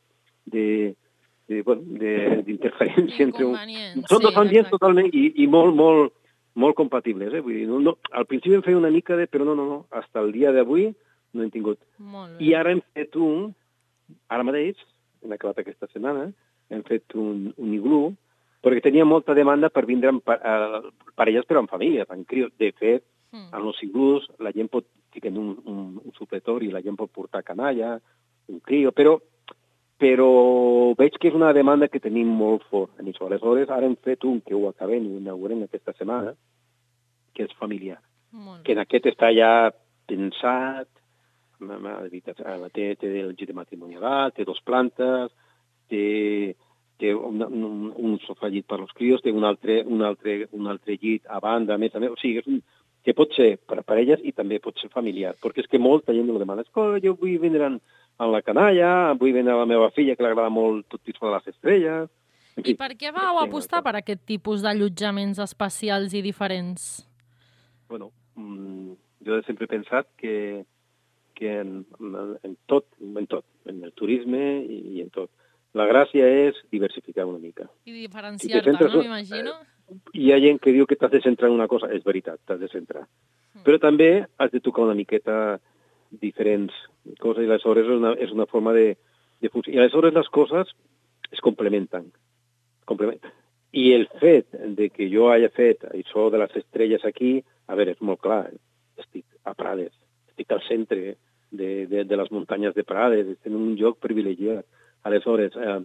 de, 0.52 0.66
de, 1.48 1.62
bueno, 1.64 1.86
de- 2.02 2.42
d'interferència 2.48 3.24
entre 3.30 3.48
un... 3.48 3.56
Són 4.10 4.20
sí, 4.20 4.26
dos 4.26 4.36
ambients 4.36 4.68
exacte. 4.68 4.76
totalment 4.76 5.08
i, 5.16 5.30
i 5.44 5.48
molt, 5.48 5.76
molt, 5.76 6.12
molt 6.60 6.76
compatibles. 6.76 7.32
Eh? 7.32 7.44
Vull 7.46 7.62
dir, 7.62 7.70
no, 7.72 7.80
no, 7.80 7.96
al 8.12 8.28
principi 8.28 8.58
em 8.60 8.66
feia 8.66 8.80
una 8.80 8.92
mica 8.92 9.16
de... 9.16 9.30
Però 9.32 9.48
no, 9.48 9.56
no, 9.56 9.70
no. 9.70 9.80
Fins 9.96 10.20
al 10.20 10.32
dia 10.36 10.52
d'avui 10.56 10.90
no 11.34 11.44
hem 11.44 11.52
tingut. 11.54 11.80
Molt 11.98 12.38
bé. 12.38 12.46
I 12.46 12.54
ara 12.56 12.72
hem 12.72 12.82
fet 12.94 13.16
un... 13.16 13.54
Ara 14.28 14.44
mateix, 14.44 14.76
hem 15.24 15.32
acabat 15.32 15.60
aquesta 15.62 15.88
setmana, 15.94 16.32
hem 16.70 16.82
fet 16.84 17.14
un, 17.16 17.54
un 17.58 17.74
iglú, 17.74 18.02
perquè 18.62 18.82
tenia 18.84 19.06
molta 19.08 19.34
demanda 19.34 19.70
per 19.70 19.86
vindre 19.88 20.10
amb 20.12 20.28
eh, 20.28 20.82
parelles 21.16 21.46
però 21.48 21.62
amb 21.64 21.72
família, 21.72 22.06
amb 22.10 22.28
crios. 22.28 22.52
De 22.60 22.72
fet, 22.78 23.04
Mm. 23.32 23.48
en 23.56 23.64
els 23.70 23.78
iglús 23.86 24.26
la 24.44 24.52
gent 24.52 24.68
pot 24.68 24.84
ficar 25.16 25.30
un, 25.32 25.54
un, 25.64 26.02
un 26.04 26.12
supletori, 26.18 26.68
la 26.68 26.82
gent 26.84 26.98
pot 27.00 27.08
portar 27.16 27.40
canalla, 27.48 27.94
un 28.52 28.60
crio, 28.60 28.92
però 28.92 29.14
però 30.02 30.26
veig 31.00 31.16
que 31.16 31.30
és 31.30 31.36
una 31.38 31.54
demanda 31.56 31.88
que 31.88 32.02
tenim 32.04 32.28
molt 32.28 32.66
fort 32.68 33.00
en 33.00 33.08
això. 33.08 33.30
Aleshores, 33.30 33.70
ara 33.70 33.86
hem 33.88 33.96
fet 34.04 34.26
un 34.28 34.42
que 34.42 34.52
ho 34.58 34.66
acabem 34.68 35.06
i 35.08 35.14
ho 35.14 35.20
inaugurem 35.22 35.62
aquesta 35.64 35.94
setmana, 35.96 36.34
que 37.34 37.46
és 37.48 37.54
familiar, 37.56 38.02
Molt 38.34 38.66
que 38.66 38.74
bé. 38.74 38.80
en 38.80 38.84
aquest 38.84 39.06
està 39.14 39.32
ja 39.32 39.72
pensat, 40.12 40.90
ma- 41.62 41.80
ma- 41.80 42.02
la 42.02 42.70
té, 42.70 42.96
té 42.96 43.46
de 43.46 43.54
matrimonial, 43.54 44.32
té 44.36 44.46
dos 44.46 44.60
plantes, 44.66 45.32
té, 45.90 46.56
té 47.00 47.14
un, 47.16 47.42
un, 47.42 47.94
un 47.96 48.20
sofà 48.26 48.50
llit 48.50 48.68
per 48.68 48.80
als 48.80 48.94
crios, 48.98 49.22
té 49.22 49.32
un 49.32 49.46
altre, 49.48 49.82
un, 49.86 50.04
altre, 50.06 50.48
un 50.52 50.68
altre 50.68 50.98
llit 51.02 51.26
a 51.28 51.40
banda, 51.40 51.76
a 51.76 51.82
més 51.82 51.96
a 51.96 52.00
més, 52.00 52.14
o 52.14 52.20
sigui, 52.22 52.42
és 52.42 52.50
un, 52.50 52.62
que 53.02 53.16
pot 53.18 53.34
ser 53.34 53.56
per 53.66 53.80
a 53.82 53.86
parelles 53.86 54.22
i 54.24 54.34
també 54.38 54.60
pot 54.62 54.78
ser 54.78 54.92
familiar, 54.94 55.34
perquè 55.42 55.64
és 55.64 55.70
que 55.70 55.82
molta 55.82 56.14
gent 56.14 56.28
me 56.28 56.36
lo 56.36 56.42
demana, 56.42 56.66
escolta, 56.66 57.02
jo 57.04 57.16
vull 57.18 57.40
vindre 57.42 57.68
en, 57.72 57.80
en 58.22 58.32
la 58.32 58.42
canalla, 58.46 59.14
vull 59.18 59.34
vindre 59.34 59.56
a 59.56 59.62
la 59.64 59.70
meva 59.70 59.90
filla, 59.96 60.16
que 60.16 60.26
li 60.26 60.30
agrada 60.30 60.54
molt 60.54 60.88
tot 60.90 61.02
tipus 61.04 61.26
de 61.28 61.36
les 61.36 61.54
estrelles... 61.56 62.10
En 62.60 62.66
I 62.68 62.74
per 62.76 62.90
què 63.00 63.14
vau 63.16 63.38
apostar 63.40 63.80
per 63.80 63.94
aquest 63.96 64.26
tipus 64.28 64.60
d'allotjaments 64.62 65.40
especials 65.40 66.12
i 66.12 66.20
diferents? 66.22 67.06
Bueno, 67.88 68.10
mm, 68.36 68.92
jo 69.24 69.38
sempre 69.48 69.66
he 69.66 69.72
pensat 69.72 70.10
que, 70.20 70.34
que 71.36 71.52
en, 71.62 71.86
en 72.44 72.58
tot, 72.68 72.86
en 73.02 73.28
tot, 73.28 73.46
en 73.66 73.84
el 73.84 73.94
turisme 73.94 74.42
i, 74.64 74.80
i 74.98 75.02
en 75.02 75.10
tot. 75.10 75.30
La 75.74 75.86
gràcia 75.88 76.26
és 76.28 76.58
diversificar 76.72 77.26
una 77.26 77.40
mica. 77.40 77.70
I 77.86 77.92
Si 77.94 78.00
diferenciar-te, 78.08 78.64
te 78.64 78.72
centres- 78.72 78.94
no? 78.94 79.02
M'imagino. 79.06 79.54
Hi 80.14 80.32
ha 80.32 80.40
gent 80.40 80.60
que 80.64 80.72
diu 80.72 80.86
que 80.88 80.96
t'has 80.96 81.12
de 81.12 81.22
centrar 81.22 81.50
en 81.50 81.56
una 81.56 81.68
cosa, 81.68 81.88
és 81.92 82.04
veritat, 82.04 82.40
t'has 82.46 82.60
de 82.60 82.68
centrar. 82.72 83.06
Però 83.64 83.78
també 83.80 84.26
has 84.38 84.52
de 84.52 84.60
tocar 84.64 84.84
una 84.88 84.96
miqueta 84.96 85.60
diferents 86.10 86.74
coses 87.20 87.44
i 87.46 87.50
aleshores 87.50 87.86
és 87.88 87.92
una, 87.98 88.14
és 88.20 88.32
una 88.32 88.46
forma 88.48 88.74
de, 88.74 88.98
de 89.42 89.50
funcionar. 89.50 89.78
I 89.78 89.82
aleshores 89.84 90.14
les 90.16 90.30
coses 90.30 90.72
es 91.32 91.40
complementen. 91.44 92.12
Complement. 92.86 93.22
I 93.72 93.94
el 93.96 94.08
fet 94.20 94.52
de 94.76 94.90
que 94.92 95.08
jo 95.12 95.30
hagi 95.32 95.48
fet 95.56 95.86
això 95.92 96.30
de 96.32 96.42
les 96.42 96.56
estrelles 96.60 97.06
aquí, 97.08 97.38
a 97.68 97.76
veure, 97.80 97.94
és 97.96 98.02
molt 98.04 98.20
clar, 98.20 98.50
estic 99.00 99.24
a 99.48 99.54
Prades, 99.56 99.94
estic 100.32 100.52
al 100.56 100.64
centre 100.68 101.16
de, 101.52 101.72
de, 101.88 102.06
de 102.08 102.18
les 102.18 102.32
muntanyes 102.32 102.76
de 102.76 102.86
Prades, 102.88 103.36
estic 103.36 103.52
en 103.52 103.60
un 103.60 103.76
lloc 103.80 104.00
privilegiat. 104.04 104.66
Aleshores, 105.08 105.56
eh, 105.58 105.80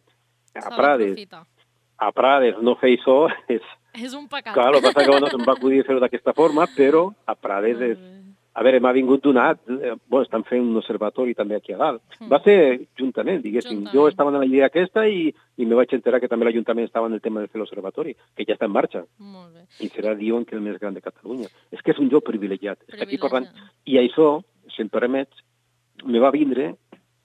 a 0.62 0.70
Prades, 0.72 1.26
a 1.96 2.12
Prades 2.12 2.60
no 2.62 2.76
fer 2.80 2.94
això 2.96 3.26
és... 3.52 3.64
És 3.96 4.12
un 4.12 4.26
pecat. 4.28 4.52
Clar, 4.52 4.74
el 4.74 4.82
que 4.84 4.92
passa 4.92 5.06
que 5.08 5.20
no 5.20 5.30
se'm 5.32 5.46
va 5.48 5.54
acudir 5.56 5.84
fer-ho 5.86 6.02
d'aquesta 6.02 6.34
forma, 6.36 6.66
però 6.76 7.08
a 7.24 7.34
Prades 7.34 7.80
és... 7.92 8.02
A 8.56 8.62
veure, 8.64 8.80
m'ha 8.80 8.92
vingut 8.96 9.20
donat, 9.20 9.58
eh, 9.68 9.92
bueno, 10.08 10.24
estan 10.24 10.44
fent 10.48 10.62
un 10.64 10.78
observatori 10.80 11.34
també 11.36 11.58
aquí 11.58 11.74
a 11.74 11.80
dalt. 11.80 12.00
Mm. 12.20 12.28
Va 12.32 12.38
ser 12.44 12.56
juntament, 12.96 13.42
diguéssim. 13.44 13.82
Juntament. 13.82 13.94
Jo 13.94 14.06
estava 14.08 14.32
en 14.32 14.38
la 14.40 14.48
idea 14.48 14.70
aquesta 14.70 15.04
i, 15.06 15.26
i 15.60 15.66
me 15.68 15.76
vaig 15.76 15.92
enterar 15.92 16.22
que 16.22 16.30
també 16.32 16.48
l'Ajuntament 16.48 16.88
estava 16.88 17.10
en 17.10 17.18
el 17.18 17.20
tema 17.20 17.42
de 17.42 17.50
fer 17.52 17.60
l'observatori, 17.60 18.16
que 18.34 18.46
ja 18.48 18.56
està 18.56 18.64
en 18.70 18.72
marxa. 18.72 19.04
Molt 19.20 19.52
bé. 19.52 19.66
I 19.84 19.90
serà, 19.92 20.16
diuen, 20.16 20.48
que 20.48 20.56
el 20.56 20.64
més 20.64 20.80
gran 20.80 20.96
de 20.96 21.04
Catalunya. 21.04 21.52
És 21.70 21.84
que 21.84 21.92
és 21.92 22.00
un 22.00 22.08
lloc 22.08 22.24
privilegiat. 22.30 22.80
Està 22.88 23.04
aquí 23.04 23.20
parlant... 23.20 23.50
Privilegiat. 23.50 23.92
I 23.92 24.00
això, 24.06 24.30
si 24.72 24.82
em 24.86 24.92
permets, 24.92 25.44
me 26.04 26.24
va 26.24 26.32
vindre 26.32 26.74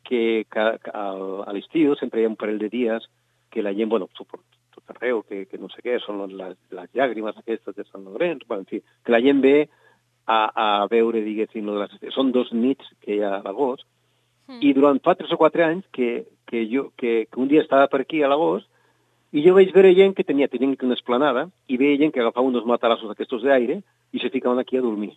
que, 0.03 0.45
que, 0.51 0.69
que 0.83 0.91
a 0.91 1.55
l'estiu 1.55 1.95
sempre 1.95 2.19
hi 2.19 2.27
ha 2.27 2.33
un 2.33 2.39
parell 2.39 2.59
de 2.59 2.69
dies 2.71 3.07
que 3.51 3.63
la 3.63 3.71
gent, 3.75 3.89
bueno, 3.91 4.11
suport, 4.17 4.43
tot 4.75 4.91
arreu, 4.95 5.23
que, 5.27 5.45
que 5.47 5.59
no 5.59 5.71
sé 5.71 5.83
què, 5.83 5.99
són 6.03 6.23
les, 6.27 6.57
les 6.75 6.91
llàgrimes 6.95 7.39
aquestes 7.39 7.75
de 7.75 7.85
Sant 7.87 8.03
Lorenç, 8.07 8.43
bueno, 8.47 8.65
en 8.65 8.69
fi, 8.69 8.81
que 9.05 9.15
la 9.15 9.21
gent 9.23 9.39
ve 9.43 9.69
a, 10.25 10.39
a 10.55 10.87
veure, 10.91 11.21
diguéssim, 11.25 11.65
lo 11.65 11.79
de 11.79 11.87
les, 11.87 12.13
són 12.15 12.31
dos 12.31 12.51
nits 12.53 12.85
que 13.01 13.15
hi 13.15 13.23
ha 13.23 13.37
a 13.39 13.43
l'agost, 13.45 13.85
Mm. 14.51 14.59
i 14.67 14.73
durant 14.75 14.99
fa 15.03 15.15
tres 15.15 15.31
o 15.31 15.37
quatre 15.39 15.63
anys 15.63 15.85
que, 15.95 16.25
que, 16.49 16.65
jo, 16.67 16.89
que, 16.97 17.27
que 17.31 17.39
un 17.39 17.47
dia 17.47 17.61
estava 17.63 17.87
per 17.87 18.01
aquí 18.03 18.21
a 18.23 18.27
l'agost 18.27 18.67
i 19.31 19.43
jo 19.45 19.53
vaig 19.55 19.71
veure 19.71 19.93
gent 19.95 20.15
que 20.17 20.25
tenia, 20.27 20.49
tenien 20.51 20.75
una 20.83 20.97
esplanada 20.97 21.45
i 21.71 21.77
veia 21.79 21.99
gent 22.01 22.11
que 22.11 22.19
agafava 22.19 22.47
uns 22.49 22.65
matalassos 22.67 23.07
d'aquestos 23.07 23.45
d'aire 23.47 23.79
i 24.11 24.19
se 24.19 24.29
ficaven 24.33 24.59
aquí 24.59 24.75
a 24.75 24.83
dormir. 24.83 25.13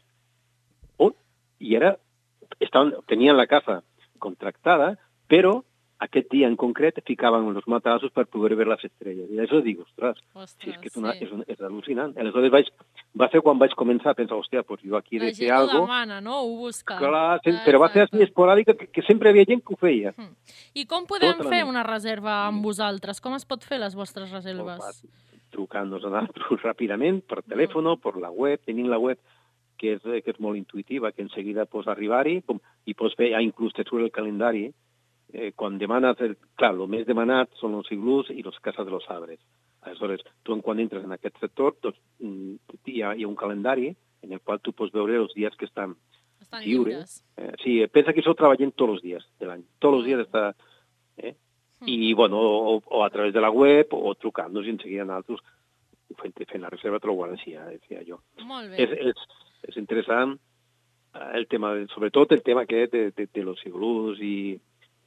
Oh, 1.02 1.10
I 1.58 1.74
ara 1.80 1.96
estaven, 2.60 2.94
tenien 3.10 3.36
la 3.36 3.48
casa 3.50 3.82
contractada, 4.22 4.94
però 5.26 5.64
aquest 6.02 6.26
dia 6.32 6.48
en 6.50 6.56
concret 6.58 6.98
ficaven 7.06 7.46
els 7.54 7.66
matalassos 7.70 8.10
per 8.12 8.26
poder 8.26 8.56
veure 8.58 8.72
les 8.74 8.84
estrelles. 8.88 9.30
I 9.30 9.38
això 9.44 9.60
dic, 9.62 9.80
ostres, 9.84 10.18
Ostres, 10.34 10.56
si 10.64 10.70
és 10.72 10.78
que 10.82 10.90
és, 10.90 10.96
una, 10.98 11.12
sí. 11.14 11.24
és, 11.24 11.32
un, 11.32 11.44
és 11.46 11.60
al·lucinant. 11.60 12.14
Aleshores 12.18 12.50
vaig, 12.52 12.70
va 13.20 13.28
ser 13.32 13.40
quan 13.46 13.60
vaig 13.62 13.76
començar 13.78 14.10
a 14.12 14.18
pensar, 14.18 14.36
hòstia, 14.36 14.64
pues 14.66 14.82
jo 14.82 14.96
aquí 14.98 15.16
he 15.16 15.22
de 15.22 15.32
fer 15.38 15.50
alguna 15.54 15.80
demana, 15.86 16.20
no? 16.20 16.40
Ho 16.42 16.56
busca. 16.64 16.98
Clar, 16.98 17.40
sí, 17.44 17.54
Ah, 17.54 17.62
però 17.64 17.80
va 17.80 17.90
ser 17.94 18.04
així 18.04 18.24
esporàdica, 18.26 18.74
que, 18.78 18.88
que 18.90 19.06
sempre 19.06 19.30
havia 19.30 19.46
gent 19.48 19.62
que 19.62 19.74
ho 19.74 19.80
feia. 19.80 20.14
I 20.74 20.86
com 20.90 21.06
podem 21.06 21.38
Tota 21.38 21.52
fer 21.52 21.62
una 21.64 21.84
reserva 21.86 22.40
amb 22.48 22.64
vosaltres? 22.64 23.20
Com 23.22 23.38
es 23.38 23.46
pot 23.46 23.64
fer 23.64 23.78
les 23.78 23.94
vostres 23.94 24.32
reserves? 24.34 24.82
fàcil. 24.82 25.10
Trucant-nos 25.54 26.04
a 26.04 26.10
nosaltres 26.10 26.62
ràpidament, 26.68 27.22
per 27.22 27.44
telèfon, 27.46 27.94
per 28.02 28.16
la 28.18 28.30
web. 28.34 28.60
Tenim 28.66 28.90
la 28.90 28.98
web 28.98 29.18
que 29.78 29.94
és, 29.96 30.02
que 30.02 30.30
és 30.34 30.40
molt 30.40 30.58
intuïtiva, 30.58 31.12
que 31.12 31.22
en 31.22 31.30
seguida 31.30 31.66
pots 31.66 31.88
arribar-hi 31.88 32.40
i 32.86 32.94
pots 32.94 33.14
fer, 33.18 33.30
ja 33.34 33.42
inclús 33.42 33.74
te 33.74 33.84
surt 33.86 34.02
el 34.02 34.12
calendari. 34.14 34.66
Eh, 34.68 34.83
quan 35.56 35.78
demanes, 35.78 36.20
el, 36.22 36.36
clar, 36.58 36.72
el 36.74 36.88
més 36.90 37.06
demanat 37.06 37.50
són 37.60 37.74
els 37.78 37.90
iglús 37.94 38.30
i 38.30 38.42
les 38.42 38.58
cases 38.62 38.86
de 38.86 38.92
los 38.92 39.06
arbres. 39.10 39.40
Aleshores, 39.84 40.22
tu 40.42 40.56
quan 40.62 40.80
entres 40.80 41.04
en 41.04 41.12
aquest 41.12 41.38
sector, 41.42 41.74
doncs, 41.82 41.98
mm, 42.20 42.78
hi, 42.86 43.00
ha, 43.02 43.14
hi 43.14 43.24
ha 43.24 43.28
un 43.28 43.36
calendari 43.36 43.90
en 44.22 44.32
el 44.32 44.40
qual 44.40 44.60
tu 44.60 44.72
pots 44.72 44.92
veure 44.94 45.16
els 45.20 45.34
dies 45.34 45.54
que 45.56 45.66
estan 45.66 45.96
Estan 46.40 46.62
lliure. 46.62 46.92
lliures. 46.92 47.24
Eh, 47.36 47.52
sí, 47.62 47.74
pensa 47.92 48.12
que 48.12 48.22
això 48.22 48.34
treballem 48.38 48.72
tots 48.72 48.96
els 48.96 49.02
dies 49.02 49.26
de 49.40 49.50
l'any. 49.50 49.64
Tots 49.78 50.00
els 50.00 50.06
dies 50.06 50.24
està... 50.26 50.54
Eh? 51.18 51.34
I, 51.84 52.14
bueno, 52.16 52.38
o, 52.40 52.78
o 52.80 53.02
a 53.04 53.10
través 53.10 53.34
de 53.34 53.42
la 53.44 53.50
web 53.50 53.92
o 53.92 54.14
trucant-nos 54.16 54.64
i 54.64 54.70
en 54.72 54.78
seguida 54.80 55.04
nosaltres 55.04 55.42
fent, 56.16 56.32
fent 56.48 56.62
la 56.62 56.70
reserva 56.72 57.00
trobar 57.02 57.28
així, 57.34 57.52
ja 57.52 57.66
decía 57.68 58.00
jo. 58.06 58.22
Molt 58.46 58.70
bé. 58.72 58.86
És, 58.86 58.94
és, 59.10 59.40
és 59.68 59.76
interessant 59.82 60.32
eh, 60.38 61.30
el 61.36 61.44
tema, 61.50 61.74
sobretot 61.92 62.32
el 62.32 62.42
tema 62.46 62.64
aquest 62.64 62.94
de, 62.94 63.02
de, 63.16 63.28
de 63.28 63.44
los 63.44 63.60
iglús 63.68 64.22
i, 64.24 64.54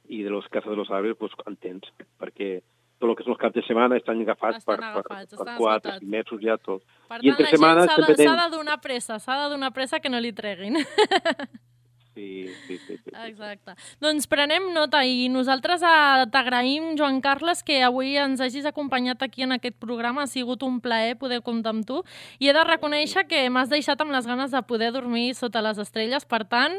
i 0.08 0.22
de 0.24 0.30
los 0.30 0.48
cases 0.48 0.70
de 0.70 0.76
los 0.76 0.90
arbres, 0.90 1.16
pues, 1.18 1.32
entens, 1.46 1.86
perquè 2.20 2.58
tot 2.98 3.10
el 3.10 3.14
que 3.16 3.24
són 3.24 3.36
els 3.36 3.40
caps 3.40 3.54
de 3.54 3.62
setmana 3.62 3.98
estan 4.00 4.20
agafats 4.24 4.58
Estan 4.58 4.74
per, 4.74 4.86
agafats, 4.90 5.36
per, 5.36 5.46
per 5.46 5.56
quatre, 5.60 5.96
mesos 6.02 6.42
ja 6.42 6.58
tot. 6.58 6.82
Per 7.06 7.20
I 7.22 7.30
tant, 7.30 7.30
entre 7.30 7.44
la 7.44 7.50
gent 7.50 7.54
setmanes 7.54 7.90
s'ha 7.92 7.96
de, 8.02 8.48
de 8.50 8.56
donar 8.56 8.78
pressa, 8.82 9.18
s'ha 9.22 9.38
de 9.44 9.48
donar 9.54 9.72
pressa 9.76 10.00
que 10.02 10.10
no 10.10 10.20
li 10.20 10.34
treguin. 10.34 10.80
Sí, 12.18 12.48
sí, 12.66 12.78
sí. 12.78 12.96
sí, 12.96 12.96
sí. 13.04 13.10
Exacte. 13.28 13.76
Doncs 14.02 14.26
prenem 14.26 14.72
nota 14.74 15.04
i 15.06 15.28
nosaltres 15.30 15.84
eh, 15.86 16.24
t'agraïm, 16.34 16.96
Joan 16.98 17.20
Carles, 17.22 17.62
que 17.62 17.76
avui 17.86 18.16
ens 18.18 18.42
hagis 18.42 18.66
acompanyat 18.66 19.22
aquí 19.22 19.44
en 19.46 19.54
aquest 19.54 19.76
programa. 19.78 20.24
Ha 20.24 20.30
sigut 20.30 20.64
un 20.66 20.80
plaer 20.82 21.14
poder 21.20 21.38
comptar 21.46 21.76
amb 21.76 21.86
tu. 21.86 22.00
I 22.42 22.50
he 22.50 22.54
de 22.56 22.64
reconèixer 22.66 23.28
que 23.30 23.44
m'has 23.54 23.70
deixat 23.70 24.02
amb 24.02 24.10
les 24.16 24.26
ganes 24.26 24.50
de 24.50 24.62
poder 24.66 24.90
dormir 24.96 25.28
sota 25.38 25.62
les 25.62 25.78
estrelles. 25.78 26.26
Per 26.26 26.42
tant, 26.50 26.74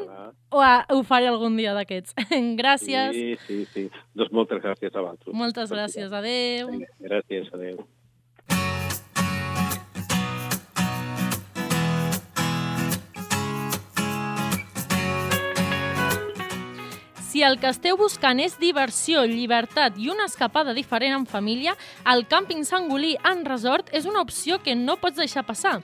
ho, 0.52 0.60
ho 0.60 1.00
faré 1.08 1.32
algun 1.32 1.56
dia 1.56 1.72
d'aquests. 1.78 2.18
gràcies. 2.60 3.16
Sí, 3.16 3.38
sí, 3.48 3.62
sí. 3.72 3.86
Doncs 4.20 4.36
moltes 4.36 4.60
gràcies 4.66 4.92
a 4.92 5.06
vosaltres. 5.06 5.40
Moltes 5.46 5.72
gràcies. 5.72 6.12
Adéu. 6.20 6.76
Gràcies, 7.00 7.48
adéu. 7.56 7.88
Si 17.30 17.44
el 17.46 17.60
que 17.62 17.70
esteu 17.70 17.94
buscant 17.94 18.40
és 18.42 18.56
diversió, 18.58 19.22
llibertat 19.30 20.00
i 20.02 20.08
una 20.10 20.26
escapada 20.26 20.74
diferent 20.74 21.14
en 21.14 21.28
família, 21.30 21.76
el 22.10 22.24
càmping 22.26 22.64
Sangolí 22.66 23.12
en 23.22 23.44
resort 23.46 23.92
és 23.94 24.08
una 24.10 24.24
opció 24.26 24.58
que 24.66 24.74
no 24.74 24.96
pots 24.98 25.22
deixar 25.22 25.44
passar. 25.46 25.76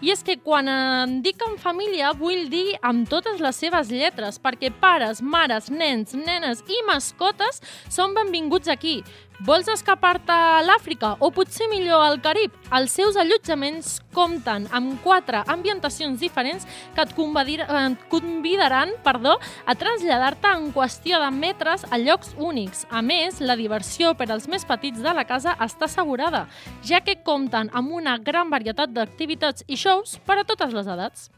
I 0.00 0.14
és 0.14 0.24
que 0.24 0.38
quan 0.40 0.64
em 0.72 1.18
dic 1.20 1.44
en 1.44 1.58
família 1.60 2.14
vull 2.16 2.48
dir 2.48 2.78
amb 2.80 3.04
totes 3.12 3.36
les 3.44 3.60
seves 3.60 3.92
lletres, 3.92 4.40
perquè 4.40 4.72
pares, 4.72 5.20
mares, 5.20 5.68
nens, 5.68 6.16
nenes 6.16 6.64
i 6.72 6.80
mascotes 6.88 7.60
són 7.92 8.16
benvinguts 8.16 8.72
aquí. 8.72 9.02
Vols 9.44 9.66
escapar-te 9.68 10.32
a 10.32 10.60
l'Àfrica 10.64 11.10
o 11.20 11.28
potser 11.34 11.66
millor 11.68 12.00
al 12.00 12.14
Carib? 12.24 12.54
Els 12.72 12.94
seus 12.96 13.18
allotjaments 13.20 13.98
compten 14.16 14.64
amb 14.72 14.94
quatre 15.04 15.42
ambientacions 15.52 16.16
diferents 16.22 16.64
que 16.94 17.04
et 17.04 17.12
convidaran, 17.12 17.98
convidaran 18.08 18.94
perdó, 19.04 19.34
a 19.68 19.76
traslladar-te 19.76 20.48
en 20.48 20.70
qüestió 20.72 21.20
de 21.20 21.28
metres 21.36 21.84
a 21.90 22.00
llocs 22.00 22.32
únics. 22.40 22.86
A 22.88 23.04
més, 23.04 23.42
la 23.44 23.58
diversió 23.60 24.14
per 24.16 24.30
als 24.32 24.48
més 24.48 24.64
petits 24.64 25.04
de 25.04 25.12
la 25.12 25.28
casa 25.28 25.58
està 25.60 25.90
assegurada, 25.90 26.46
ja 26.80 27.04
que 27.04 27.20
compten 27.20 27.68
amb 27.76 27.92
una 28.00 28.16
gran 28.16 28.48
varietat 28.48 28.96
d'activitats 28.96 29.68
i 29.68 29.76
shows 29.76 30.16
per 30.24 30.40
a 30.40 30.48
totes 30.48 30.72
les 30.72 30.88
edats. 30.88 31.28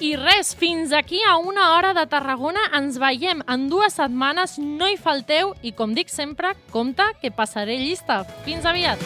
I 0.00 0.14
res, 0.16 0.54
fins 0.56 0.94
aquí 0.96 1.18
a 1.28 1.36
una 1.36 1.74
hora 1.74 1.92
de 1.92 2.06
Tarragona. 2.08 2.62
Ens 2.72 2.96
veiem 2.96 3.42
en 3.44 3.66
dues 3.68 3.98
setmanes. 3.98 4.54
No 4.56 4.88
hi 4.88 4.96
falteu 4.96 5.52
i, 5.60 5.74
com 5.76 5.92
dic 5.92 6.08
sempre, 6.08 6.54
compte 6.72 7.04
que 7.20 7.28
passaré 7.28 7.76
llista. 7.76 8.22
Fins 8.46 8.64
aviat! 8.64 8.96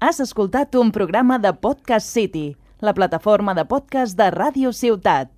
Has 0.00 0.24
escoltat 0.24 0.72
un 0.80 0.88
programa 0.96 1.36
de 1.36 1.52
Podcast 1.52 2.08
City, 2.08 2.54
la 2.80 2.96
plataforma 2.96 3.52
de 3.52 3.68
podcast 3.68 4.16
de 4.16 4.32
Ràdio 4.32 4.72
Ciutat. 4.72 5.35